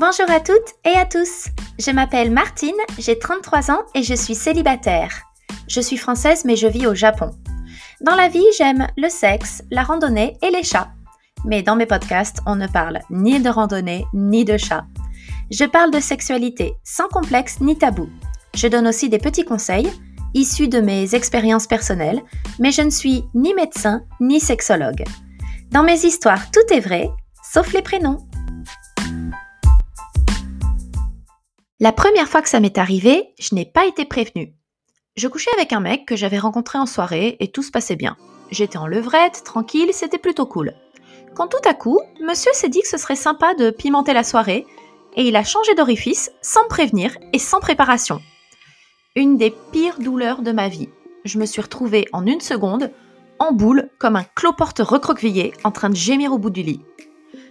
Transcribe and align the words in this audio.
Bonjour 0.00 0.30
à 0.30 0.40
toutes 0.40 0.76
et 0.86 0.96
à 0.96 1.04
tous. 1.04 1.48
Je 1.78 1.90
m'appelle 1.90 2.30
Martine, 2.30 2.72
j'ai 2.98 3.18
33 3.18 3.70
ans 3.70 3.82
et 3.94 4.02
je 4.02 4.14
suis 4.14 4.34
célibataire. 4.34 5.10
Je 5.68 5.82
suis 5.82 5.98
française 5.98 6.46
mais 6.46 6.56
je 6.56 6.66
vis 6.66 6.86
au 6.86 6.94
Japon. 6.94 7.32
Dans 8.00 8.14
la 8.14 8.28
vie, 8.28 8.46
j'aime 8.56 8.86
le 8.96 9.10
sexe, 9.10 9.62
la 9.70 9.82
randonnée 9.82 10.38
et 10.40 10.50
les 10.50 10.62
chats. 10.62 10.88
Mais 11.44 11.62
dans 11.62 11.76
mes 11.76 11.84
podcasts, 11.84 12.38
on 12.46 12.56
ne 12.56 12.66
parle 12.66 13.00
ni 13.10 13.40
de 13.40 13.50
randonnée 13.50 14.06
ni 14.14 14.46
de 14.46 14.56
chats. 14.56 14.86
Je 15.50 15.66
parle 15.66 15.90
de 15.90 16.00
sexualité 16.00 16.72
sans 16.82 17.08
complexe 17.08 17.60
ni 17.60 17.76
tabou. 17.76 18.08
Je 18.54 18.68
donne 18.68 18.88
aussi 18.88 19.10
des 19.10 19.18
petits 19.18 19.44
conseils 19.44 19.92
issus 20.32 20.68
de 20.68 20.80
mes 20.80 21.14
expériences 21.14 21.66
personnelles, 21.66 22.22
mais 22.58 22.72
je 22.72 22.80
ne 22.80 22.90
suis 22.90 23.24
ni 23.34 23.52
médecin 23.52 24.00
ni 24.18 24.40
sexologue. 24.40 25.04
Dans 25.72 25.82
mes 25.82 26.06
histoires, 26.06 26.50
tout 26.52 26.74
est 26.74 26.80
vrai, 26.80 27.10
sauf 27.52 27.74
les 27.74 27.82
prénoms. 27.82 28.29
La 31.82 31.92
première 31.92 32.28
fois 32.28 32.42
que 32.42 32.50
ça 32.50 32.60
m'est 32.60 32.76
arrivé, 32.76 33.32
je 33.38 33.54
n'ai 33.54 33.64
pas 33.64 33.86
été 33.86 34.04
prévenue. 34.04 34.52
Je 35.16 35.28
couchais 35.28 35.50
avec 35.54 35.72
un 35.72 35.80
mec 35.80 36.04
que 36.04 36.14
j'avais 36.14 36.38
rencontré 36.38 36.78
en 36.78 36.84
soirée 36.84 37.38
et 37.40 37.50
tout 37.50 37.62
se 37.62 37.70
passait 37.70 37.96
bien. 37.96 38.18
J'étais 38.50 38.76
en 38.76 38.86
levrette, 38.86 39.44
tranquille, 39.44 39.88
c'était 39.94 40.18
plutôt 40.18 40.44
cool. 40.44 40.74
Quand 41.34 41.48
tout 41.48 41.66
à 41.66 41.72
coup, 41.72 41.98
monsieur 42.22 42.52
s'est 42.52 42.68
dit 42.68 42.82
que 42.82 42.88
ce 42.88 42.98
serait 42.98 43.16
sympa 43.16 43.54
de 43.54 43.70
pimenter 43.70 44.12
la 44.12 44.24
soirée 44.24 44.66
et 45.16 45.22
il 45.22 45.36
a 45.36 45.42
changé 45.42 45.74
d'orifice 45.74 46.30
sans 46.42 46.64
me 46.64 46.68
prévenir 46.68 47.16
et 47.32 47.38
sans 47.38 47.60
préparation. 47.60 48.20
Une 49.16 49.38
des 49.38 49.54
pires 49.72 50.00
douleurs 50.00 50.42
de 50.42 50.52
ma 50.52 50.68
vie. 50.68 50.90
Je 51.24 51.38
me 51.38 51.46
suis 51.46 51.62
retrouvée 51.62 52.04
en 52.12 52.26
une 52.26 52.42
seconde, 52.42 52.90
en 53.38 53.52
boule, 53.52 53.88
comme 53.98 54.16
un 54.16 54.24
cloporte 54.34 54.80
recroquevillé, 54.80 55.54
en 55.64 55.70
train 55.70 55.88
de 55.88 55.96
gémir 55.96 56.34
au 56.34 56.38
bout 56.38 56.50
du 56.50 56.62
lit. 56.62 56.82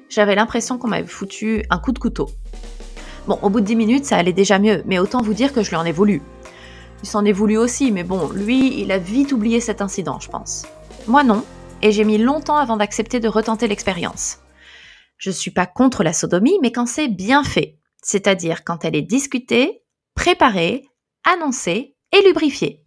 J'avais 0.07 0.35
l'impression 0.35 0.77
qu'on 0.77 0.87
m'avait 0.87 1.07
foutu 1.07 1.63
un 1.71 1.79
coup 1.79 1.93
de 1.93 1.99
couteau. 1.99 2.27
Bon, 3.29 3.37
au 3.43 3.51
bout 3.51 3.61
de 3.61 3.65
10 3.67 3.75
minutes, 3.75 4.05
ça 4.05 4.17
allait 4.17 4.33
déjà 4.33 4.57
mieux, 4.57 4.81
mais 4.87 4.97
autant 4.97 5.21
vous 5.21 5.35
dire 5.35 5.53
que 5.53 5.61
je 5.61 5.69
lui 5.69 5.75
en 5.75 5.85
ai 5.85 5.91
voulu. 5.91 6.23
Il 7.03 7.07
s'en 7.07 7.23
est 7.25 7.31
voulu 7.31 7.59
aussi, 7.59 7.91
mais 7.91 8.03
bon, 8.03 8.31
lui, 8.31 8.81
il 8.81 8.91
a 8.91 8.97
vite 8.97 9.33
oublié 9.33 9.59
cet 9.59 9.83
incident, 9.83 10.19
je 10.19 10.29
pense. 10.29 10.65
Moi 11.05 11.23
non, 11.23 11.45
et 11.83 11.91
j'ai 11.91 12.05
mis 12.05 12.17
longtemps 12.17 12.57
avant 12.57 12.75
d'accepter 12.75 13.19
de 13.19 13.27
retenter 13.27 13.67
l'expérience. 13.67 14.39
Je 15.19 15.29
suis 15.29 15.51
pas 15.51 15.67
contre 15.67 16.03
la 16.03 16.11
sodomie, 16.11 16.57
mais 16.63 16.71
quand 16.71 16.87
c'est 16.87 17.07
bien 17.07 17.43
fait, 17.43 17.77
c'est-à-dire 18.01 18.63
quand 18.63 18.83
elle 18.83 18.95
est 18.95 19.03
discutée, 19.03 19.83
préparée, 20.15 20.87
annoncée 21.23 21.97
et 22.11 22.25
lubrifiée. 22.25 22.83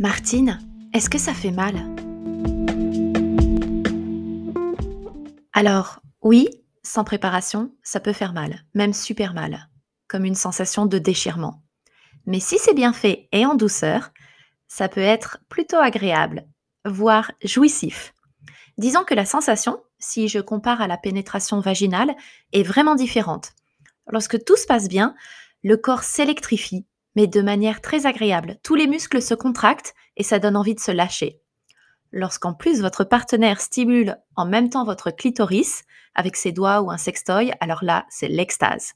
Martine, 0.00 0.58
est-ce 0.92 1.08
que 1.08 1.18
ça 1.18 1.34
fait 1.34 1.52
mal? 1.52 2.01
Alors, 5.54 6.00
oui, 6.22 6.48
sans 6.82 7.04
préparation, 7.04 7.74
ça 7.82 8.00
peut 8.00 8.14
faire 8.14 8.32
mal, 8.32 8.64
même 8.74 8.94
super 8.94 9.34
mal, 9.34 9.68
comme 10.08 10.24
une 10.24 10.34
sensation 10.34 10.86
de 10.86 10.98
déchirement. 10.98 11.62
Mais 12.24 12.40
si 12.40 12.58
c'est 12.58 12.74
bien 12.74 12.92
fait 12.92 13.28
et 13.32 13.44
en 13.44 13.54
douceur, 13.54 14.12
ça 14.66 14.88
peut 14.88 15.00
être 15.00 15.38
plutôt 15.50 15.76
agréable, 15.76 16.46
voire 16.86 17.32
jouissif. 17.44 18.14
Disons 18.78 19.04
que 19.04 19.14
la 19.14 19.26
sensation, 19.26 19.82
si 19.98 20.28
je 20.28 20.38
compare 20.38 20.80
à 20.80 20.86
la 20.86 20.96
pénétration 20.96 21.60
vaginale, 21.60 22.14
est 22.52 22.62
vraiment 22.62 22.94
différente. 22.94 23.52
Lorsque 24.06 24.42
tout 24.44 24.56
se 24.56 24.66
passe 24.66 24.88
bien, 24.88 25.14
le 25.62 25.76
corps 25.76 26.02
s'électrifie, 26.02 26.86
mais 27.14 27.26
de 27.26 27.42
manière 27.42 27.82
très 27.82 28.06
agréable. 28.06 28.56
Tous 28.62 28.74
les 28.74 28.86
muscles 28.86 29.20
se 29.20 29.34
contractent 29.34 29.94
et 30.16 30.22
ça 30.22 30.38
donne 30.38 30.56
envie 30.56 30.74
de 30.74 30.80
se 30.80 30.90
lâcher. 30.90 31.40
Lorsqu'en 32.12 32.52
plus 32.52 32.82
votre 32.82 33.04
partenaire 33.04 33.60
stimule 33.60 34.18
en 34.36 34.44
même 34.44 34.68
temps 34.68 34.84
votre 34.84 35.10
clitoris 35.10 35.84
avec 36.14 36.36
ses 36.36 36.52
doigts 36.52 36.82
ou 36.82 36.90
un 36.90 36.98
sextoy, 36.98 37.52
alors 37.60 37.82
là, 37.82 38.04
c'est 38.10 38.28
l'extase. 38.28 38.92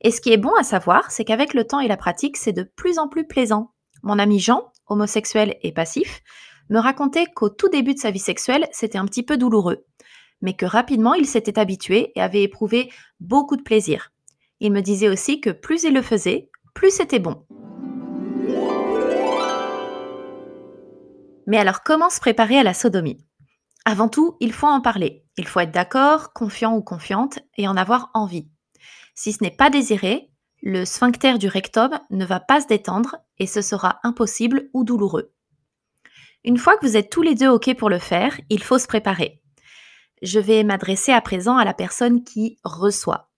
Et 0.00 0.10
ce 0.10 0.20
qui 0.20 0.32
est 0.32 0.36
bon 0.36 0.54
à 0.58 0.64
savoir, 0.64 1.10
c'est 1.10 1.24
qu'avec 1.24 1.54
le 1.54 1.64
temps 1.64 1.80
et 1.80 1.88
la 1.88 1.96
pratique, 1.96 2.36
c'est 2.36 2.52
de 2.52 2.64
plus 2.64 2.98
en 2.98 3.08
plus 3.08 3.26
plaisant. 3.26 3.72
Mon 4.02 4.18
ami 4.18 4.40
Jean, 4.40 4.72
homosexuel 4.88 5.56
et 5.62 5.72
passif, 5.72 6.22
me 6.68 6.80
racontait 6.80 7.26
qu'au 7.26 7.48
tout 7.48 7.68
début 7.68 7.94
de 7.94 8.00
sa 8.00 8.10
vie 8.10 8.18
sexuelle, 8.18 8.68
c'était 8.72 8.98
un 8.98 9.06
petit 9.06 9.22
peu 9.22 9.36
douloureux, 9.36 9.86
mais 10.42 10.54
que 10.54 10.66
rapidement 10.66 11.14
il 11.14 11.26
s'était 11.26 11.58
habitué 11.58 12.12
et 12.16 12.20
avait 12.20 12.42
éprouvé 12.42 12.90
beaucoup 13.20 13.56
de 13.56 13.62
plaisir. 13.62 14.12
Il 14.58 14.72
me 14.72 14.82
disait 14.82 15.08
aussi 15.08 15.40
que 15.40 15.50
plus 15.50 15.84
il 15.84 15.94
le 15.94 16.02
faisait, 16.02 16.50
plus 16.74 16.90
c'était 16.90 17.20
bon. 17.20 17.45
Mais 21.46 21.58
alors 21.58 21.82
comment 21.82 22.10
se 22.10 22.20
préparer 22.20 22.58
à 22.58 22.62
la 22.62 22.74
sodomie? 22.74 23.24
Avant 23.84 24.08
tout, 24.08 24.36
il 24.40 24.52
faut 24.52 24.66
en 24.66 24.80
parler. 24.80 25.24
Il 25.36 25.46
faut 25.46 25.60
être 25.60 25.70
d'accord, 25.70 26.32
confiant 26.32 26.74
ou 26.74 26.82
confiante 26.82 27.38
et 27.56 27.68
en 27.68 27.76
avoir 27.76 28.10
envie. 28.14 28.48
Si 29.14 29.32
ce 29.32 29.42
n'est 29.42 29.50
pas 29.50 29.70
désiré, 29.70 30.30
le 30.62 30.84
sphincter 30.84 31.38
du 31.38 31.48
rectum 31.48 31.98
ne 32.10 32.24
va 32.24 32.40
pas 32.40 32.60
se 32.60 32.66
détendre 32.66 33.16
et 33.38 33.46
ce 33.46 33.62
sera 33.62 34.00
impossible 34.02 34.68
ou 34.74 34.82
douloureux. 34.82 35.32
Une 36.44 36.58
fois 36.58 36.76
que 36.76 36.86
vous 36.86 36.96
êtes 36.96 37.10
tous 37.10 37.22
les 37.22 37.34
deux 37.34 37.48
OK 37.48 37.74
pour 37.76 37.88
le 37.88 37.98
faire, 37.98 38.40
il 38.50 38.62
faut 38.62 38.78
se 38.78 38.86
préparer. 38.86 39.40
Je 40.22 40.40
vais 40.40 40.64
m'adresser 40.64 41.12
à 41.12 41.20
présent 41.20 41.56
à 41.56 41.64
la 41.64 41.74
personne 41.74 42.24
qui 42.24 42.58
reçoit. 42.64 43.30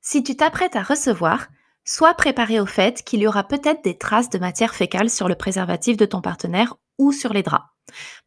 Si 0.00 0.22
tu 0.22 0.36
t'apprêtes 0.36 0.76
à 0.76 0.82
recevoir, 0.82 1.48
sois 1.84 2.14
préparé 2.14 2.60
au 2.60 2.66
fait 2.66 3.02
qu'il 3.02 3.20
y 3.20 3.26
aura 3.26 3.44
peut-être 3.44 3.82
des 3.82 3.98
traces 3.98 4.30
de 4.30 4.38
matière 4.38 4.74
fécale 4.74 5.10
sur 5.10 5.28
le 5.28 5.34
préservatif 5.34 5.96
de 5.96 6.06
ton 6.06 6.20
partenaire 6.20 6.76
ou 6.98 7.12
sur 7.12 7.32
les 7.32 7.42
draps. 7.42 7.66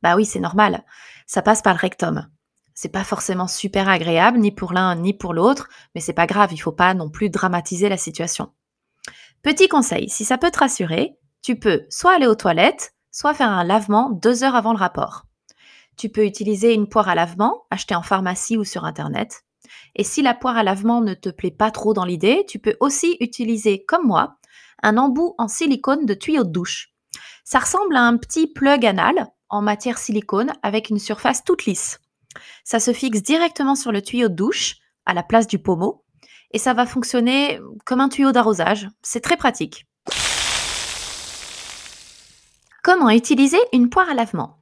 Bah 0.01 0.15
oui, 0.15 0.25
c'est 0.25 0.39
normal. 0.39 0.83
Ça 1.25 1.41
passe 1.41 1.61
par 1.61 1.73
le 1.73 1.79
rectum. 1.79 2.27
C'est 2.73 2.89
pas 2.89 3.03
forcément 3.03 3.47
super 3.47 3.89
agréable, 3.89 4.37
ni 4.37 4.51
pour 4.51 4.71
l'un 4.71 4.95
ni 4.95 5.13
pour 5.13 5.33
l'autre, 5.33 5.67
mais 5.95 6.01
c'est 6.01 6.13
pas 6.13 6.27
grave, 6.27 6.53
il 6.53 6.57
faut 6.57 6.71
pas 6.71 6.93
non 6.93 7.09
plus 7.09 7.29
dramatiser 7.29 7.89
la 7.89 7.97
situation. 7.97 8.51
Petit 9.41 9.67
conseil, 9.67 10.09
si 10.09 10.25
ça 10.25 10.37
peut 10.37 10.51
te 10.51 10.59
rassurer, 10.59 11.17
tu 11.41 11.57
peux 11.57 11.85
soit 11.89 12.13
aller 12.13 12.27
aux 12.27 12.35
toilettes, 12.35 12.93
soit 13.11 13.33
faire 13.33 13.49
un 13.49 13.63
lavement 13.63 14.11
deux 14.11 14.43
heures 14.43 14.55
avant 14.55 14.73
le 14.73 14.79
rapport. 14.79 15.25
Tu 15.97 16.09
peux 16.09 16.25
utiliser 16.25 16.73
une 16.73 16.87
poire 16.87 17.09
à 17.09 17.15
lavement, 17.15 17.65
achetée 17.71 17.95
en 17.95 18.03
pharmacie 18.03 18.57
ou 18.57 18.63
sur 18.63 18.85
Internet. 18.85 19.43
Et 19.95 20.03
si 20.03 20.21
la 20.21 20.35
poire 20.35 20.57
à 20.57 20.63
lavement 20.63 21.01
ne 21.01 21.15
te 21.15 21.29
plaît 21.29 21.49
pas 21.49 21.71
trop 21.71 21.93
dans 21.93 22.05
l'idée, 22.05 22.45
tu 22.47 22.59
peux 22.59 22.77
aussi 22.79 23.17
utiliser, 23.19 23.83
comme 23.85 24.05
moi, 24.05 24.37
un 24.83 24.97
embout 24.97 25.33
en 25.39 25.47
silicone 25.47 26.05
de 26.05 26.13
tuyau 26.13 26.43
de 26.43 26.51
douche. 26.51 26.93
Ça 27.49 27.59
ressemble 27.59 27.95
à 27.95 28.01
un 28.01 28.17
petit 28.17 28.45
plug 28.45 28.85
anal 28.85 29.31
en 29.47 29.61
matière 29.61 29.99
silicone 29.99 30.51
avec 30.63 30.89
une 30.89 30.99
surface 30.99 31.45
toute 31.45 31.63
lisse. 31.63 32.01
Ça 32.65 32.81
se 32.81 32.91
fixe 32.91 33.23
directement 33.23 33.75
sur 33.75 33.93
le 33.93 34.01
tuyau 34.01 34.27
de 34.27 34.33
douche, 34.33 34.75
à 35.05 35.13
la 35.13 35.23
place 35.23 35.47
du 35.47 35.57
pommeau, 35.57 36.03
et 36.51 36.57
ça 36.57 36.73
va 36.73 36.85
fonctionner 36.85 37.61
comme 37.85 38.01
un 38.01 38.09
tuyau 38.09 38.33
d'arrosage. 38.33 38.89
C'est 39.01 39.21
très 39.21 39.37
pratique. 39.37 39.87
Comment 42.83 43.11
utiliser 43.11 43.59
une 43.71 43.89
poire 43.89 44.09
à 44.09 44.13
lavement? 44.13 44.59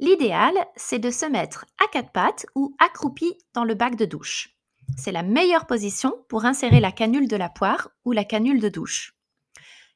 L'idéal, 0.00 0.54
c'est 0.76 0.98
de 0.98 1.10
se 1.10 1.26
mettre 1.26 1.66
à 1.84 1.88
quatre 1.92 2.12
pattes 2.12 2.46
ou 2.54 2.74
accroupi 2.78 3.36
dans 3.52 3.64
le 3.64 3.74
bac 3.74 3.96
de 3.96 4.06
douche. 4.06 4.56
C'est 4.96 5.12
la 5.12 5.22
meilleure 5.22 5.66
position 5.66 6.14
pour 6.30 6.46
insérer 6.46 6.80
la 6.80 6.90
canule 6.90 7.28
de 7.28 7.36
la 7.36 7.50
poire 7.50 7.90
ou 8.06 8.12
la 8.12 8.24
canule 8.24 8.62
de 8.62 8.70
douche. 8.70 9.14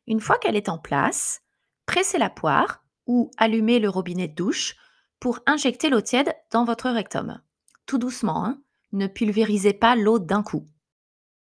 Une 0.07 0.21
fois 0.21 0.37
qu'elle 0.37 0.57
est 0.57 0.69
en 0.69 0.77
place, 0.77 1.43
pressez 1.87 2.19
la 2.19 2.31
poire 2.31 2.83
ou 3.07 3.31
allumez 3.37 3.79
le 3.79 3.89
robinet 3.89 4.29
de 4.29 4.35
douche 4.35 4.77
pour 5.21 5.41
injecter 5.47 5.89
l'eau 5.89 6.01
tiède 6.01 6.35
dans 6.51 6.65
votre 6.65 6.91
rectum. 6.91 7.41
Tout 7.87 7.99
doucement, 7.99 8.45
hein. 8.45 8.59
ne 8.93 9.07
pulvérisez 9.07 9.73
pas 9.73 9.97
l'eau 9.97 10.19
d'un 10.19 10.43
coup. 10.43 10.67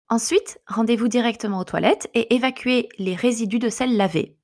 Ensuite, 0.07 0.59
rendez-vous 0.67 1.07
directement 1.07 1.59
aux 1.59 1.63
toilettes 1.63 2.09
et 2.13 2.35
évacuez 2.35 2.89
les 2.99 3.15
résidus 3.15 3.59
de 3.59 3.69
sel 3.69 3.97
lavé. 3.97 4.37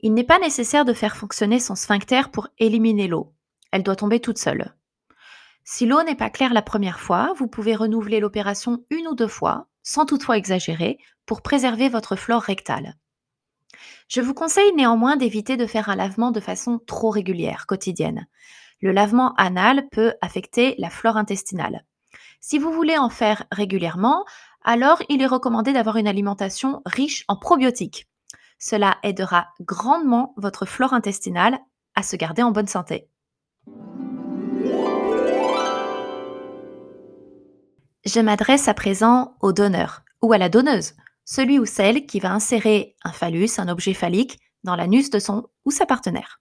Il 0.00 0.14
n'est 0.14 0.24
pas 0.24 0.38
nécessaire 0.38 0.84
de 0.84 0.92
faire 0.92 1.16
fonctionner 1.16 1.58
son 1.58 1.74
sphincter 1.74 2.22
pour 2.32 2.48
éliminer 2.58 3.08
l'eau. 3.08 3.34
Elle 3.72 3.82
doit 3.82 3.96
tomber 3.96 4.20
toute 4.20 4.38
seule. 4.38 4.74
Si 5.64 5.86
l'eau 5.86 6.02
n'est 6.02 6.16
pas 6.16 6.30
claire 6.30 6.52
la 6.52 6.62
première 6.62 7.00
fois, 7.00 7.32
vous 7.36 7.46
pouvez 7.46 7.74
renouveler 7.74 8.20
l'opération 8.20 8.84
une 8.90 9.06
ou 9.06 9.14
deux 9.14 9.28
fois, 9.28 9.68
sans 9.82 10.06
toutefois 10.06 10.36
exagérer, 10.36 10.98
pour 11.24 11.42
préserver 11.42 11.88
votre 11.88 12.16
flore 12.16 12.42
rectale. 12.42 12.96
Je 14.08 14.20
vous 14.20 14.34
conseille 14.34 14.72
néanmoins 14.74 15.16
d'éviter 15.16 15.56
de 15.56 15.66
faire 15.66 15.88
un 15.88 15.96
lavement 15.96 16.30
de 16.30 16.40
façon 16.40 16.80
trop 16.86 17.10
régulière, 17.10 17.66
quotidienne. 17.66 18.26
Le 18.80 18.92
lavement 18.92 19.34
anal 19.34 19.88
peut 19.90 20.14
affecter 20.20 20.74
la 20.78 20.90
flore 20.90 21.16
intestinale. 21.16 21.84
Si 22.40 22.58
vous 22.58 22.72
voulez 22.72 22.98
en 22.98 23.08
faire 23.08 23.44
régulièrement, 23.52 24.24
alors 24.64 25.02
il 25.08 25.22
est 25.22 25.26
recommandé 25.26 25.72
d'avoir 25.72 25.96
une 25.96 26.08
alimentation 26.08 26.82
riche 26.84 27.24
en 27.28 27.36
probiotiques. 27.36 28.08
Cela 28.58 28.98
aidera 29.02 29.48
grandement 29.60 30.34
votre 30.36 30.66
flore 30.66 30.92
intestinale 30.92 31.58
à 31.94 32.02
se 32.02 32.16
garder 32.16 32.42
en 32.42 32.50
bonne 32.50 32.68
santé. 32.68 33.08
Je 38.04 38.20
m'adresse 38.20 38.66
à 38.66 38.74
présent 38.74 39.36
au 39.40 39.52
donneur 39.52 40.02
ou 40.22 40.32
à 40.32 40.38
la 40.38 40.48
donneuse 40.48 40.94
celui 41.24 41.58
ou 41.58 41.66
celle 41.66 42.06
qui 42.06 42.20
va 42.20 42.32
insérer 42.32 42.96
un 43.04 43.12
phallus, 43.12 43.50
un 43.58 43.68
objet 43.68 43.94
phallique, 43.94 44.38
dans 44.64 44.76
l'anus 44.76 45.10
de 45.10 45.18
son 45.18 45.48
ou 45.64 45.70
sa 45.70 45.86
partenaire. 45.86 46.40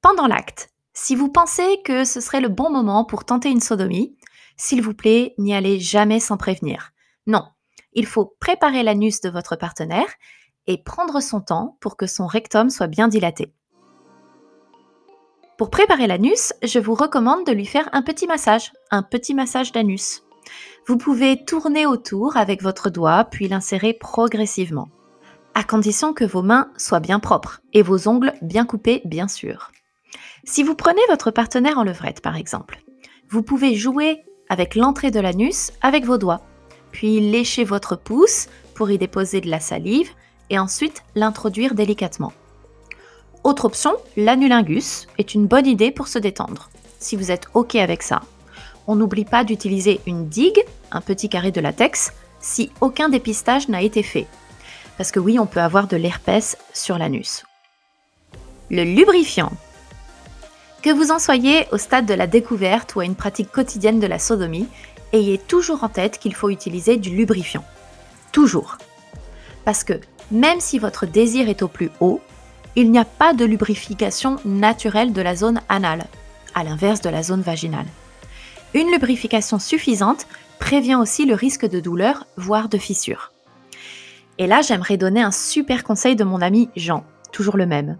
Pendant 0.00 0.26
l'acte, 0.26 0.70
Si 0.98 1.14
vous 1.14 1.28
pensez 1.28 1.82
que 1.84 2.04
ce 2.04 2.22
serait 2.22 2.40
le 2.40 2.48
bon 2.48 2.70
moment 2.70 3.04
pour 3.04 3.26
tenter 3.26 3.50
une 3.50 3.60
sodomie, 3.60 4.16
s'il 4.56 4.80
vous 4.80 4.94
plaît, 4.94 5.34
n'y 5.36 5.54
allez 5.54 5.78
jamais 5.78 6.20
sans 6.20 6.38
prévenir. 6.38 6.92
Non, 7.26 7.44
il 7.92 8.06
faut 8.06 8.34
préparer 8.40 8.82
l'anus 8.82 9.20
de 9.20 9.28
votre 9.28 9.56
partenaire 9.56 10.08
et 10.66 10.82
prendre 10.82 11.20
son 11.20 11.42
temps 11.42 11.76
pour 11.80 11.98
que 11.98 12.06
son 12.06 12.26
rectum 12.26 12.70
soit 12.70 12.86
bien 12.86 13.08
dilaté. 13.08 13.52
Pour 15.58 15.70
préparer 15.70 16.06
l'anus, 16.06 16.52
je 16.62 16.78
vous 16.78 16.94
recommande 16.94 17.46
de 17.46 17.52
lui 17.52 17.66
faire 17.66 17.88
un 17.92 18.02
petit 18.02 18.26
massage, 18.26 18.72
un 18.90 19.02
petit 19.02 19.34
massage 19.34 19.72
d'anus. 19.72 20.22
Vous 20.86 20.96
pouvez 20.96 21.44
tourner 21.44 21.86
autour 21.86 22.36
avec 22.36 22.62
votre 22.62 22.90
doigt 22.90 23.24
puis 23.24 23.48
l'insérer 23.48 23.92
progressivement, 23.92 24.88
à 25.54 25.64
condition 25.64 26.12
que 26.12 26.24
vos 26.24 26.42
mains 26.42 26.70
soient 26.76 27.00
bien 27.00 27.18
propres 27.18 27.60
et 27.72 27.82
vos 27.82 28.08
ongles 28.08 28.34
bien 28.42 28.64
coupés 28.64 29.02
bien 29.04 29.28
sûr. 29.28 29.72
Si 30.44 30.62
vous 30.62 30.74
prenez 30.74 31.00
votre 31.08 31.30
partenaire 31.30 31.78
en 31.78 31.84
levrette 31.84 32.20
par 32.20 32.36
exemple, 32.36 32.82
vous 33.28 33.42
pouvez 33.42 33.74
jouer 33.74 34.22
avec 34.48 34.74
l'entrée 34.74 35.10
de 35.10 35.20
l'anus 35.20 35.72
avec 35.82 36.04
vos 36.04 36.18
doigts, 36.18 36.42
puis 36.92 37.20
lécher 37.20 37.64
votre 37.64 37.96
pouce 37.96 38.48
pour 38.74 38.90
y 38.90 38.98
déposer 38.98 39.40
de 39.40 39.50
la 39.50 39.60
salive 39.60 40.10
et 40.50 40.58
ensuite 40.58 41.02
l'introduire 41.14 41.74
délicatement. 41.74 42.32
Autre 43.42 43.64
option, 43.64 43.94
l'anulingus 44.16 45.06
est 45.18 45.34
une 45.34 45.46
bonne 45.46 45.66
idée 45.66 45.90
pour 45.90 46.08
se 46.08 46.18
détendre. 46.18 46.68
Si 46.98 47.16
vous 47.16 47.30
êtes 47.30 47.46
OK 47.54 47.76
avec 47.76 48.02
ça, 48.02 48.22
on 48.86 48.96
n'oublie 48.96 49.24
pas 49.24 49.44
d'utiliser 49.44 50.00
une 50.06 50.28
digue, 50.28 50.62
un 50.92 51.00
petit 51.00 51.28
carré 51.28 51.50
de 51.50 51.60
latex, 51.60 52.12
si 52.40 52.70
aucun 52.80 53.08
dépistage 53.08 53.68
n'a 53.68 53.82
été 53.82 54.02
fait. 54.02 54.26
Parce 54.96 55.10
que 55.10 55.20
oui, 55.20 55.38
on 55.38 55.46
peut 55.46 55.60
avoir 55.60 55.88
de 55.88 55.96
l'herpès 55.96 56.56
sur 56.72 56.98
l'anus. 56.98 57.44
Le 58.70 58.84
lubrifiant. 58.84 59.52
Que 60.82 60.90
vous 60.90 61.10
en 61.10 61.18
soyez 61.18 61.66
au 61.72 61.78
stade 61.78 62.06
de 62.06 62.14
la 62.14 62.26
découverte 62.26 62.94
ou 62.94 63.00
à 63.00 63.04
une 63.04 63.16
pratique 63.16 63.50
quotidienne 63.50 64.00
de 64.00 64.06
la 64.06 64.18
sodomie, 64.18 64.68
ayez 65.12 65.38
toujours 65.38 65.84
en 65.84 65.88
tête 65.88 66.18
qu'il 66.18 66.34
faut 66.34 66.50
utiliser 66.50 66.96
du 66.96 67.10
lubrifiant. 67.10 67.64
Toujours. 68.32 68.78
Parce 69.64 69.84
que 69.84 70.00
même 70.30 70.60
si 70.60 70.78
votre 70.78 71.06
désir 71.06 71.48
est 71.48 71.62
au 71.62 71.68
plus 71.68 71.90
haut, 72.00 72.20
il 72.76 72.90
n'y 72.90 72.98
a 72.98 73.04
pas 73.04 73.32
de 73.32 73.44
lubrification 73.44 74.36
naturelle 74.44 75.12
de 75.12 75.22
la 75.22 75.34
zone 75.34 75.60
anale, 75.68 76.06
à 76.54 76.62
l'inverse 76.62 77.00
de 77.00 77.08
la 77.08 77.22
zone 77.22 77.40
vaginale. 77.40 77.86
Une 78.76 78.92
lubrification 78.92 79.58
suffisante 79.58 80.28
prévient 80.60 80.94
aussi 80.94 81.26
le 81.26 81.34
risque 81.34 81.68
de 81.68 81.80
douleur, 81.80 82.26
voire 82.36 82.68
de 82.68 82.78
fissure. 82.78 83.32
Et 84.38 84.46
là, 84.46 84.60
j'aimerais 84.62 84.96
donner 84.96 85.22
un 85.22 85.32
super 85.32 85.82
conseil 85.82 86.14
de 86.14 86.22
mon 86.22 86.40
ami 86.40 86.68
Jean, 86.76 87.02
toujours 87.32 87.56
le 87.56 87.66
même. 87.66 87.96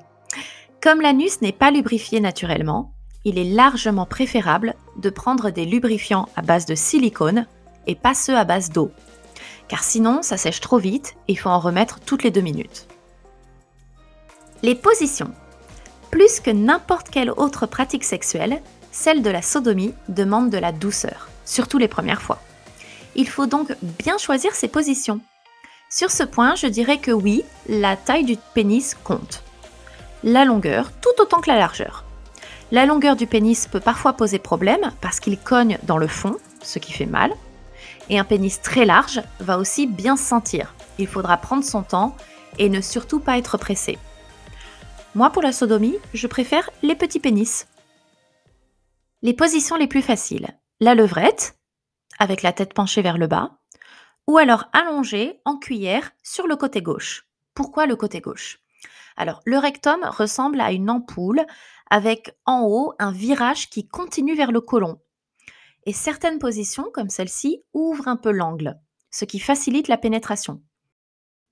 Comme 0.80 1.00
l'anus 1.00 1.40
n'est 1.40 1.50
pas 1.50 1.72
lubrifié 1.72 2.20
naturellement, 2.20 2.92
il 3.24 3.38
est 3.38 3.54
largement 3.54 4.06
préférable 4.06 4.74
de 4.98 5.10
prendre 5.10 5.50
des 5.50 5.64
lubrifiants 5.64 6.28
à 6.36 6.42
base 6.42 6.66
de 6.66 6.76
silicone 6.76 7.46
et 7.88 7.96
pas 7.96 8.14
ceux 8.14 8.36
à 8.36 8.44
base 8.44 8.70
d'eau 8.70 8.92
car 9.68 9.82
sinon 9.82 10.22
ça 10.22 10.36
sèche 10.36 10.60
trop 10.60 10.78
vite 10.78 11.16
et 11.28 11.32
il 11.32 11.36
faut 11.36 11.48
en 11.48 11.58
remettre 11.58 12.00
toutes 12.00 12.22
les 12.22 12.30
deux 12.30 12.40
minutes. 12.40 12.86
Les 14.62 14.74
positions. 14.74 15.32
Plus 16.10 16.40
que 16.40 16.50
n'importe 16.50 17.10
quelle 17.10 17.30
autre 17.30 17.66
pratique 17.66 18.04
sexuelle, 18.04 18.62
celle 18.92 19.22
de 19.22 19.30
la 19.30 19.42
sodomie 19.42 19.94
demande 20.08 20.50
de 20.50 20.58
la 20.58 20.72
douceur, 20.72 21.28
surtout 21.44 21.78
les 21.78 21.88
premières 21.88 22.22
fois. 22.22 22.40
Il 23.14 23.28
faut 23.28 23.46
donc 23.46 23.74
bien 23.80 24.18
choisir 24.18 24.54
ses 24.54 24.68
positions. 24.68 25.20
Sur 25.90 26.10
ce 26.10 26.24
point, 26.24 26.54
je 26.54 26.66
dirais 26.66 26.98
que 26.98 27.12
oui, 27.12 27.44
la 27.68 27.96
taille 27.96 28.24
du 28.24 28.36
pénis 28.54 28.96
compte. 29.04 29.42
La 30.24 30.44
longueur 30.44 30.90
tout 31.00 31.22
autant 31.22 31.40
que 31.40 31.50
la 31.50 31.58
largeur. 31.58 32.04
La 32.72 32.84
longueur 32.84 33.14
du 33.14 33.26
pénis 33.26 33.68
peut 33.68 33.80
parfois 33.80 34.14
poser 34.14 34.38
problème 34.38 34.92
parce 35.00 35.20
qu'il 35.20 35.38
cogne 35.38 35.78
dans 35.84 35.98
le 35.98 36.08
fond, 36.08 36.36
ce 36.62 36.80
qui 36.80 36.92
fait 36.92 37.06
mal, 37.06 37.32
et 38.10 38.18
un 38.18 38.24
pénis 38.24 38.60
très 38.60 38.84
large 38.84 39.22
va 39.40 39.58
aussi 39.58 39.86
bien 39.86 40.16
se 40.16 40.24
sentir. 40.24 40.74
Il 40.98 41.06
faudra 41.06 41.36
prendre 41.36 41.64
son 41.64 41.82
temps 41.82 42.16
et 42.58 42.68
ne 42.68 42.80
surtout 42.80 43.20
pas 43.20 43.38
être 43.38 43.56
pressé. 43.56 43.98
Moi, 45.14 45.30
pour 45.30 45.42
la 45.42 45.52
sodomie, 45.52 45.96
je 46.12 46.26
préfère 46.26 46.68
les 46.82 46.94
petits 46.94 47.20
pénis. 47.20 47.66
Les 49.26 49.34
positions 49.34 49.74
les 49.74 49.88
plus 49.88 50.02
faciles. 50.02 50.46
La 50.78 50.94
levrette, 50.94 51.58
avec 52.20 52.42
la 52.42 52.52
tête 52.52 52.74
penchée 52.74 53.02
vers 53.02 53.18
le 53.18 53.26
bas, 53.26 53.58
ou 54.28 54.38
alors 54.38 54.66
allongée 54.72 55.40
en 55.44 55.58
cuillère 55.58 56.12
sur 56.22 56.46
le 56.46 56.54
côté 56.54 56.80
gauche. 56.80 57.26
Pourquoi 57.52 57.86
le 57.86 57.96
côté 57.96 58.20
gauche? 58.20 58.60
Alors, 59.16 59.40
le 59.44 59.58
rectum 59.58 59.98
ressemble 60.04 60.60
à 60.60 60.70
une 60.70 60.88
ampoule 60.88 61.44
avec 61.90 62.38
en 62.44 62.68
haut 62.68 62.94
un 63.00 63.10
virage 63.10 63.68
qui 63.68 63.88
continue 63.88 64.36
vers 64.36 64.52
le 64.52 64.60
côlon 64.60 65.00
et 65.86 65.92
certaines 65.92 66.38
positions, 66.38 66.88
comme 66.94 67.10
celle-ci, 67.10 67.64
ouvrent 67.74 68.06
un 68.06 68.16
peu 68.16 68.30
l'angle, 68.30 68.78
ce 69.10 69.24
qui 69.24 69.40
facilite 69.40 69.88
la 69.88 69.98
pénétration. 69.98 70.62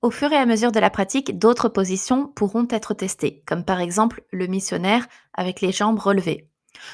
Au 0.00 0.12
fur 0.12 0.30
et 0.30 0.36
à 0.36 0.46
mesure 0.46 0.70
de 0.70 0.78
la 0.78 0.90
pratique, 0.90 1.40
d'autres 1.40 1.68
positions 1.68 2.28
pourront 2.28 2.68
être 2.70 2.94
testées, 2.94 3.42
comme 3.48 3.64
par 3.64 3.80
exemple 3.80 4.22
le 4.30 4.46
missionnaire 4.46 5.08
avec 5.32 5.60
les 5.60 5.72
jambes 5.72 5.98
relevées, 5.98 6.48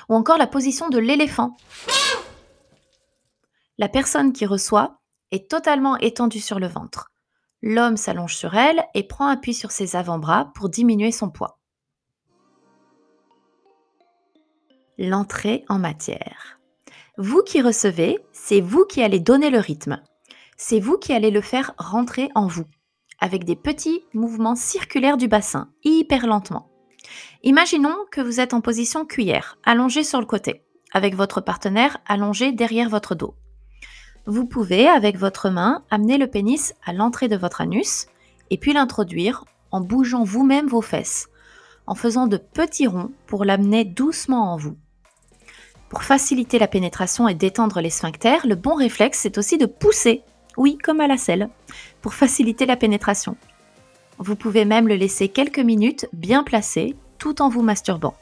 ou 0.08 0.14
encore 0.14 0.38
la 0.38 0.46
position 0.46 0.88
de 0.88 0.98
l'éléphant. 0.98 1.56
La 3.78 3.88
personne 3.88 4.32
qui 4.32 4.46
reçoit 4.46 5.00
est 5.30 5.50
totalement 5.50 5.96
étendue 5.98 6.40
sur 6.40 6.58
le 6.58 6.66
ventre. 6.66 7.10
L'homme 7.62 7.96
s'allonge 7.96 8.36
sur 8.36 8.54
elle 8.54 8.84
et 8.94 9.06
prend 9.06 9.28
appui 9.28 9.54
sur 9.54 9.70
ses 9.70 9.96
avant-bras 9.96 10.50
pour 10.54 10.68
diminuer 10.68 11.12
son 11.12 11.30
poids. 11.30 11.58
L'entrée 14.98 15.64
en 15.68 15.78
matière. 15.78 16.60
Vous 17.16 17.42
qui 17.42 17.60
recevez, 17.60 18.18
c'est 18.32 18.60
vous 18.60 18.84
qui 18.84 19.02
allez 19.02 19.20
donner 19.20 19.50
le 19.50 19.58
rythme. 19.58 20.02
C'est 20.56 20.80
vous 20.80 20.98
qui 20.98 21.12
allez 21.12 21.30
le 21.30 21.40
faire 21.40 21.72
rentrer 21.78 22.30
en 22.34 22.46
vous, 22.46 22.66
avec 23.18 23.44
des 23.44 23.56
petits 23.56 24.04
mouvements 24.14 24.56
circulaires 24.56 25.16
du 25.16 25.28
bassin, 25.28 25.70
hyper 25.84 26.26
lentement. 26.26 26.69
Imaginons 27.42 27.96
que 28.10 28.20
vous 28.20 28.40
êtes 28.40 28.54
en 28.54 28.60
position 28.60 29.04
cuillère, 29.04 29.58
allongé 29.64 30.04
sur 30.04 30.20
le 30.20 30.26
côté, 30.26 30.62
avec 30.92 31.14
votre 31.14 31.40
partenaire 31.40 31.98
allongé 32.06 32.52
derrière 32.52 32.88
votre 32.88 33.14
dos. 33.14 33.34
Vous 34.26 34.46
pouvez, 34.46 34.86
avec 34.86 35.16
votre 35.16 35.50
main, 35.50 35.84
amener 35.90 36.18
le 36.18 36.26
pénis 36.26 36.74
à 36.84 36.92
l'entrée 36.92 37.28
de 37.28 37.36
votre 37.36 37.60
anus 37.60 38.06
et 38.50 38.58
puis 38.58 38.72
l'introduire 38.72 39.44
en 39.70 39.80
bougeant 39.80 40.24
vous-même 40.24 40.66
vos 40.66 40.82
fesses, 40.82 41.28
en 41.86 41.94
faisant 41.94 42.26
de 42.26 42.36
petits 42.36 42.86
ronds 42.86 43.12
pour 43.26 43.44
l'amener 43.44 43.84
doucement 43.84 44.52
en 44.52 44.56
vous. 44.56 44.76
Pour 45.88 46.04
faciliter 46.04 46.58
la 46.58 46.68
pénétration 46.68 47.26
et 47.26 47.34
détendre 47.34 47.80
les 47.80 47.90
sphincters, 47.90 48.46
le 48.46 48.54
bon 48.54 48.74
réflexe, 48.74 49.20
c'est 49.20 49.38
aussi 49.38 49.58
de 49.58 49.66
pousser, 49.66 50.22
oui, 50.56 50.78
comme 50.78 51.00
à 51.00 51.08
la 51.08 51.16
selle, 51.16 51.48
pour 52.00 52.14
faciliter 52.14 52.66
la 52.66 52.76
pénétration. 52.76 53.36
Vous 54.22 54.36
pouvez 54.36 54.66
même 54.66 54.86
le 54.86 54.96
laisser 54.96 55.28
quelques 55.28 55.60
minutes 55.60 56.06
bien 56.12 56.44
placé, 56.44 56.94
tout 57.16 57.40
en 57.40 57.48
vous 57.48 57.62
masturbant. 57.62 58.14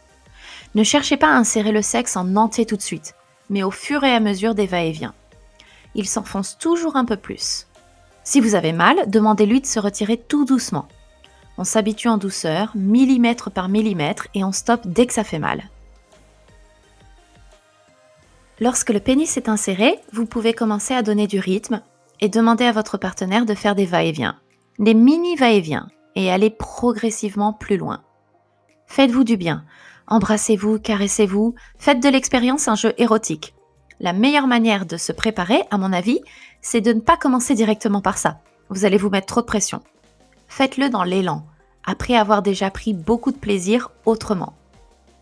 Ne 0.76 0.84
cherchez 0.84 1.16
pas 1.16 1.26
à 1.26 1.36
insérer 1.36 1.72
le 1.72 1.82
sexe 1.82 2.16
en 2.16 2.36
entier 2.36 2.66
tout 2.66 2.76
de 2.76 2.82
suite, 2.82 3.16
mais 3.50 3.64
au 3.64 3.72
fur 3.72 4.04
et 4.04 4.12
à 4.12 4.20
mesure 4.20 4.54
des 4.54 4.66
va-et-vient. 4.66 5.14
Il 5.96 6.06
s'enfonce 6.06 6.56
toujours 6.56 6.94
un 6.94 7.04
peu 7.04 7.16
plus. 7.16 7.66
Si 8.22 8.40
vous 8.40 8.54
avez 8.54 8.72
mal, 8.72 9.10
demandez-lui 9.10 9.60
de 9.60 9.66
se 9.66 9.80
retirer 9.80 10.16
tout 10.16 10.44
doucement. 10.44 10.86
On 11.56 11.64
s'habitue 11.64 12.06
en 12.06 12.16
douceur, 12.16 12.70
millimètre 12.76 13.50
par 13.50 13.68
millimètre, 13.68 14.28
et 14.34 14.44
on 14.44 14.52
stoppe 14.52 14.86
dès 14.86 15.06
que 15.06 15.14
ça 15.14 15.24
fait 15.24 15.40
mal. 15.40 15.64
Lorsque 18.60 18.90
le 18.90 19.00
pénis 19.00 19.36
est 19.36 19.48
inséré, 19.48 19.98
vous 20.12 20.26
pouvez 20.26 20.52
commencer 20.52 20.94
à 20.94 21.02
donner 21.02 21.26
du 21.26 21.40
rythme 21.40 21.82
et 22.20 22.28
demander 22.28 22.66
à 22.66 22.72
votre 22.72 22.98
partenaire 22.98 23.46
de 23.46 23.54
faire 23.54 23.74
des 23.74 23.86
va-et-vient, 23.86 24.38
des 24.78 24.94
mini 24.94 25.36
va-et-vient, 25.36 25.88
et 26.14 26.30
aller 26.30 26.50
progressivement 26.50 27.52
plus 27.52 27.76
loin. 27.76 28.02
Faites-vous 28.86 29.24
du 29.24 29.36
bien, 29.36 29.64
embrassez-vous, 30.06 30.78
caressez-vous, 30.78 31.54
faites 31.78 32.02
de 32.02 32.08
l'expérience 32.08 32.68
un 32.68 32.74
jeu 32.74 32.94
érotique. 32.98 33.54
La 34.00 34.12
meilleure 34.12 34.46
manière 34.46 34.86
de 34.86 34.96
se 34.96 35.12
préparer, 35.12 35.62
à 35.70 35.78
mon 35.78 35.92
avis, 35.92 36.20
c'est 36.62 36.80
de 36.80 36.92
ne 36.92 37.00
pas 37.00 37.16
commencer 37.16 37.54
directement 37.54 38.00
par 38.00 38.18
ça. 38.18 38.38
Vous 38.68 38.84
allez 38.84 38.96
vous 38.96 39.10
mettre 39.10 39.26
trop 39.26 39.40
de 39.40 39.46
pression. 39.46 39.82
Faites-le 40.46 40.88
dans 40.88 41.04
l'élan, 41.04 41.44
après 41.84 42.16
avoir 42.16 42.42
déjà 42.42 42.70
pris 42.70 42.94
beaucoup 42.94 43.32
de 43.32 43.38
plaisir 43.38 43.90
autrement. 44.06 44.54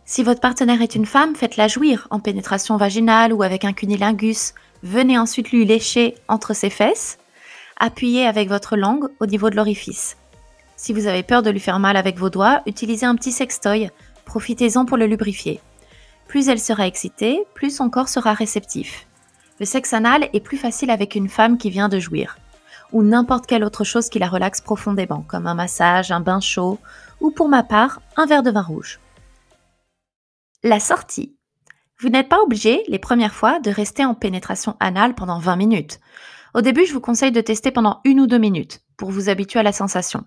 Si 0.04 0.22
votre 0.22 0.40
partenaire 0.40 0.82
est 0.82 0.94
une 0.94 1.06
femme, 1.06 1.34
faites-la 1.34 1.66
jouir 1.68 2.06
en 2.10 2.20
pénétration 2.20 2.76
vaginale 2.76 3.32
ou 3.32 3.42
avec 3.42 3.64
un 3.64 3.72
cunilingus. 3.72 4.54
Venez 4.82 5.18
ensuite 5.18 5.50
lui 5.50 5.64
lécher 5.64 6.14
entre 6.28 6.54
ses 6.54 6.70
fesses. 6.70 7.18
Appuyez 7.78 8.26
avec 8.26 8.48
votre 8.48 8.76
langue 8.76 9.08
au 9.20 9.26
niveau 9.26 9.50
de 9.50 9.56
l'orifice. 9.56 10.16
Si 10.76 10.94
vous 10.94 11.06
avez 11.06 11.22
peur 11.22 11.42
de 11.42 11.50
lui 11.50 11.60
faire 11.60 11.78
mal 11.78 11.96
avec 11.96 12.16
vos 12.16 12.30
doigts, 12.30 12.62
utilisez 12.66 13.04
un 13.04 13.14
petit 13.16 13.32
sextoy. 13.32 13.90
Profitez-en 14.24 14.86
pour 14.86 14.96
le 14.96 15.06
lubrifier. 15.06 15.60
Plus 16.26 16.48
elle 16.48 16.58
sera 16.58 16.86
excitée, 16.86 17.44
plus 17.54 17.74
son 17.74 17.90
corps 17.90 18.08
sera 18.08 18.32
réceptif. 18.32 19.06
Le 19.60 19.66
sexe 19.66 19.92
anal 19.92 20.28
est 20.32 20.40
plus 20.40 20.56
facile 20.56 20.90
avec 20.90 21.14
une 21.14 21.28
femme 21.28 21.58
qui 21.58 21.70
vient 21.70 21.88
de 21.88 21.98
jouir, 21.98 22.38
ou 22.92 23.02
n'importe 23.02 23.46
quelle 23.46 23.64
autre 23.64 23.84
chose 23.84 24.08
qui 24.08 24.18
la 24.18 24.28
relaxe 24.28 24.60
profondément, 24.60 25.24
comme 25.28 25.46
un 25.46 25.54
massage, 25.54 26.10
un 26.10 26.20
bain 26.20 26.40
chaud, 26.40 26.78
ou 27.20 27.30
pour 27.30 27.48
ma 27.48 27.62
part, 27.62 28.00
un 28.16 28.26
verre 28.26 28.42
de 28.42 28.50
vin 28.50 28.62
rouge. 28.62 29.00
La 30.62 30.80
sortie. 30.80 31.36
Vous 32.00 32.08
n'êtes 32.08 32.28
pas 32.28 32.42
obligé, 32.42 32.82
les 32.88 32.98
premières 32.98 33.34
fois, 33.34 33.60
de 33.60 33.70
rester 33.70 34.04
en 34.04 34.14
pénétration 34.14 34.76
anale 34.80 35.14
pendant 35.14 35.38
20 35.38 35.56
minutes. 35.56 36.00
Au 36.56 36.62
début, 36.62 36.86
je 36.86 36.94
vous 36.94 37.02
conseille 37.02 37.32
de 37.32 37.42
tester 37.42 37.70
pendant 37.70 38.00
une 38.06 38.18
ou 38.18 38.26
deux 38.26 38.38
minutes 38.38 38.80
pour 38.96 39.10
vous 39.10 39.28
habituer 39.28 39.60
à 39.60 39.62
la 39.62 39.74
sensation. 39.74 40.24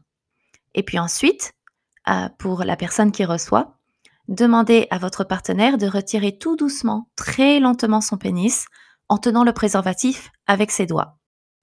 Et 0.76 0.84
puis 0.84 1.00
ensuite, 1.00 1.54
euh, 2.08 2.30
pour 2.38 2.64
la 2.64 2.76
personne 2.76 3.12
qui 3.12 3.26
reçoit, 3.26 3.80
demandez 4.28 4.86
à 4.92 5.00
votre 5.00 5.24
partenaire 5.24 5.80
de 5.80 5.88
retirer 5.88 6.38
tout 6.38 6.56
doucement, 6.56 7.10
très 7.16 7.60
lentement 7.60 8.00
son 8.00 8.18
pénis 8.18 8.68
en 9.08 9.18
tenant 9.18 9.44
le 9.44 9.54
préservatif 9.54 10.30
avec 10.46 10.70
ses 10.70 10.86
doigts. 10.86 11.18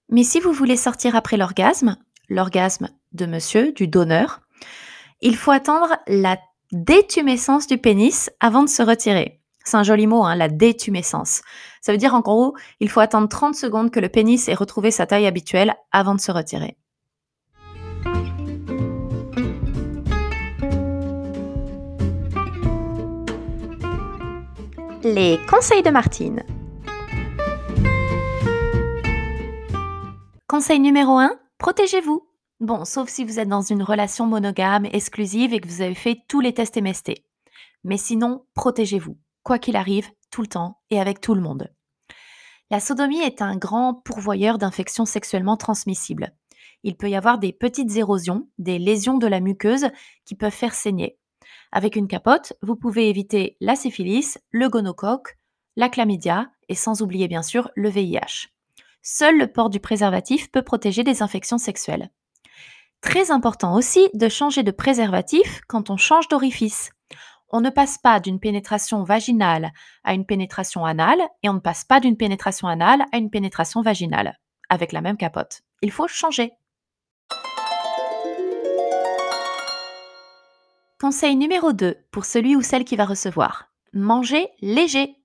Mais 0.09 0.25
si 0.25 0.41
vous 0.41 0.51
voulez 0.51 0.75
sortir 0.75 1.15
après 1.15 1.37
l'orgasme, 1.37 1.95
l'orgasme 2.27 2.89
de 3.13 3.25
monsieur, 3.25 3.71
du 3.71 3.87
donneur, 3.87 4.41
il 5.21 5.37
faut 5.37 5.51
attendre 5.51 5.95
la 6.07 6.39
détumescence 6.73 7.67
du 7.67 7.77
pénis 7.77 8.29
avant 8.41 8.63
de 8.63 8.69
se 8.69 8.83
retirer. 8.83 9.39
C'est 9.67 9.75
un 9.75 9.83
joli 9.83 10.07
mot, 10.07 10.23
hein, 10.23 10.37
la 10.37 10.47
détumescence. 10.47 11.41
Ça 11.81 11.91
veut 11.91 11.97
dire 11.97 12.15
en 12.15 12.21
gros, 12.21 12.55
il 12.79 12.89
faut 12.89 13.01
attendre 13.01 13.27
30 13.27 13.53
secondes 13.53 13.91
que 13.91 13.99
le 13.99 14.07
pénis 14.07 14.47
ait 14.47 14.53
retrouvé 14.53 14.91
sa 14.91 15.05
taille 15.05 15.27
habituelle 15.27 15.75
avant 15.91 16.15
de 16.15 16.21
se 16.21 16.31
retirer. 16.31 16.77
Les 25.03 25.37
conseils 25.49 25.83
de 25.83 25.89
Martine. 25.89 26.43
Conseil 30.47 30.79
numéro 30.79 31.17
1, 31.17 31.37
protégez-vous. 31.57 32.25
Bon, 32.61 32.85
sauf 32.85 33.09
si 33.09 33.25
vous 33.25 33.37
êtes 33.37 33.49
dans 33.49 33.63
une 33.63 33.83
relation 33.83 34.27
monogame, 34.27 34.85
exclusive 34.85 35.53
et 35.53 35.59
que 35.59 35.67
vous 35.67 35.81
avez 35.81 35.93
fait 35.93 36.19
tous 36.29 36.39
les 36.39 36.53
tests 36.53 36.81
MST. 36.81 37.15
Mais 37.83 37.97
sinon, 37.97 38.45
protégez-vous, 38.53 39.17
quoi 39.47 39.59
qu'il 39.59 39.77
arrive, 39.77 40.09
tout 40.29 40.41
le 40.41 40.47
temps 40.47 40.81
et 40.89 40.99
avec 40.99 41.21
tout 41.21 41.33
le 41.33 41.39
monde. 41.39 41.71
La 42.69 42.81
sodomie 42.81 43.21
est 43.21 43.41
un 43.41 43.55
grand 43.55 43.93
pourvoyeur 43.93 44.57
d'infections 44.57 45.05
sexuellement 45.05 45.55
transmissibles. 45.55 46.33
Il 46.83 46.97
peut 46.97 47.09
y 47.09 47.15
avoir 47.15 47.39
des 47.39 47.53
petites 47.53 47.95
érosions, 47.95 48.49
des 48.57 48.77
lésions 48.77 49.17
de 49.17 49.25
la 49.25 49.39
muqueuse 49.39 49.87
qui 50.25 50.35
peuvent 50.35 50.51
faire 50.51 50.73
saigner. 50.73 51.17
Avec 51.71 51.95
une 51.95 52.09
capote, 52.09 52.55
vous 52.61 52.75
pouvez 52.75 53.07
éviter 53.07 53.55
la 53.61 53.77
syphilis, 53.77 54.37
le 54.51 54.67
gonocoque, 54.67 55.37
la 55.77 55.87
chlamydia 55.87 56.51
et 56.67 56.75
sans 56.75 57.01
oublier 57.01 57.29
bien 57.29 57.41
sûr 57.41 57.71
le 57.73 57.87
VIH. 57.87 58.49
Seul 59.01 59.37
le 59.37 59.47
port 59.47 59.69
du 59.69 59.79
préservatif 59.79 60.51
peut 60.51 60.61
protéger 60.61 61.05
des 61.05 61.23
infections 61.23 61.57
sexuelles. 61.57 62.11
Très 62.99 63.31
important 63.31 63.75
aussi 63.75 64.09
de 64.13 64.27
changer 64.27 64.63
de 64.63 64.71
préservatif 64.71 65.61
quand 65.69 65.89
on 65.89 65.95
change 65.95 66.27
d'orifice. 66.27 66.91
On 67.49 67.61
ne 67.61 67.69
passe 67.69 67.97
pas 67.97 68.19
d'une 68.19 68.41
pénétration 68.41 69.03
vaginale 69.03 69.71
à 70.03 70.13
une 70.13 70.25
pénétration 70.25 70.83
anale 70.83 71.21
et 71.43 71.49
on 71.49 71.53
ne 71.53 71.59
passe 71.59 71.85
pas 71.85 72.01
d'une 72.01 72.17
pénétration 72.17 72.67
anale 72.67 73.05
à 73.13 73.17
une 73.17 73.29
pénétration 73.29 73.81
vaginale 73.81 74.37
avec 74.67 74.91
la 74.91 74.99
même 74.99 75.15
capote. 75.15 75.61
Il 75.81 75.91
faut 75.91 76.09
changer. 76.09 76.51
Conseil 80.99 81.37
numéro 81.37 81.71
2 81.71 81.95
pour 82.11 82.25
celui 82.25 82.55
ou 82.57 82.61
celle 82.61 82.83
qui 82.83 82.97
va 82.97 83.05
recevoir. 83.05 83.69
Manger 83.93 84.49
léger. 84.59 85.15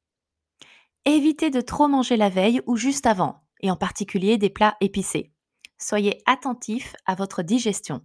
Évitez 1.04 1.50
de 1.50 1.60
trop 1.60 1.88
manger 1.88 2.16
la 2.16 2.28
veille 2.28 2.60
ou 2.66 2.76
juste 2.76 3.06
avant 3.06 3.42
et 3.60 3.70
en 3.70 3.76
particulier 3.76 4.38
des 4.38 4.50
plats 4.50 4.76
épicés. 4.80 5.32
Soyez 5.76 6.22
attentif 6.26 6.94
à 7.04 7.16
votre 7.16 7.42
digestion. 7.42 8.02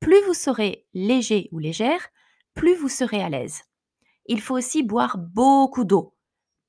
Plus 0.00 0.20
vous 0.26 0.34
serez 0.34 0.86
léger 0.92 1.48
ou 1.52 1.58
légère, 1.58 2.08
plus 2.58 2.74
vous 2.74 2.88
serez 2.88 3.22
à 3.22 3.28
l'aise. 3.28 3.62
Il 4.26 4.40
faut 4.40 4.56
aussi 4.56 4.82
boire 4.82 5.16
beaucoup 5.16 5.84
d'eau, 5.84 6.16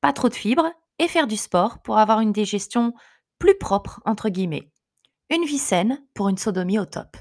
pas 0.02 0.14
trop 0.14 0.30
de 0.30 0.36
fibres 0.36 0.72
et 1.00 1.08
faire 1.08 1.26
du 1.26 1.36
sport 1.36 1.82
pour 1.82 1.98
avoir 1.98 2.20
une 2.20 2.32
digestion 2.32 2.94
plus 3.40 3.58
propre, 3.58 4.00
entre 4.06 4.30
guillemets. 4.30 4.72
Une 5.32 5.46
vie 5.46 5.58
saine 5.58 6.00
pour 6.14 6.30
une 6.30 6.38
sodomie 6.38 6.78
au 6.78 6.86
top. 6.86 7.18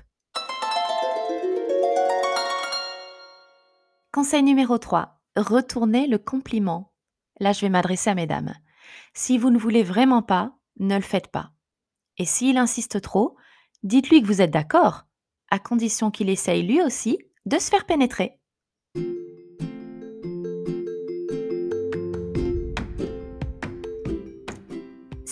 Conseil 4.13 4.43
numéro 4.43 4.77
3. 4.77 5.19
Retournez 5.37 6.07
le 6.07 6.19
compliment. 6.19 6.93
Là, 7.41 7.53
je 7.55 7.63
vais 7.63 7.71
m'adresser 7.71 8.11
à 8.11 8.15
mesdames. 8.15 8.53
Si 9.15 9.39
vous 9.39 9.49
ne 9.49 9.59
voulez 9.59 9.83
vraiment 9.83 10.23
pas, 10.23 10.53
ne 10.79 10.97
le 10.97 11.01
faites 11.01 11.29
pas. 11.29 11.53
Et 12.19 12.27
s'il 12.27 12.59
insiste 12.59 13.01
trop, 13.01 13.35
dites-lui 13.83 14.21
que 14.21 14.27
vous 14.27 14.43
êtes 14.43 14.51
d'accord, 14.51 15.05
à 15.51 15.59
condition 15.59 16.11
qu'il 16.11 16.29
essaye 16.29 16.65
lui 16.65 16.83
aussi 16.83 17.19
de 17.47 17.59
se 17.59 17.71
faire 17.71 17.87
pénétrer. 17.87 18.38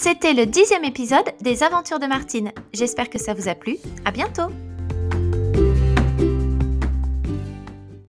C'était 0.06 0.34
le 0.34 0.46
dixième 0.46 0.84
épisode 0.84 1.32
des 1.40 1.64
Aventures 1.64 1.98
de 1.98 2.06
Martine. 2.06 2.52
J'espère 2.72 3.10
que 3.10 3.18
ça 3.18 3.34
vous 3.34 3.48
a 3.48 3.56
plu. 3.56 3.76
À 4.04 4.12
bientôt! 4.12 4.52